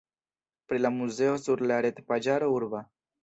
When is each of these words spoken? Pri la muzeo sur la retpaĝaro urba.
Pri 0.71 0.79
la 0.85 0.91
muzeo 0.95 1.35
sur 1.43 1.63
la 1.73 1.77
retpaĝaro 1.87 2.51
urba. 2.57 2.85